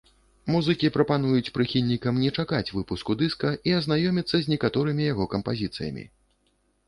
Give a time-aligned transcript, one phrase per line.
[0.53, 6.03] Музыкі прапануюць прыхільнікам не чакаць выпуску дыска і азнаёміцца з некаторымі яго кампазіцыямі.